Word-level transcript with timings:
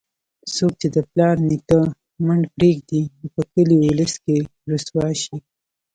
څوک 0.55 0.71
چې 0.81 0.87
د 0.95 0.97
پلار 1.09 1.35
نیکه 1.49 1.79
منډ 2.25 2.43
پرېږدي، 2.55 3.01
نو 3.19 3.27
په 3.35 3.41
کلي 3.51 3.75
اولس 3.81 4.13
کې 4.23 4.37
رسوا 4.71 5.07
شي. 5.23 5.35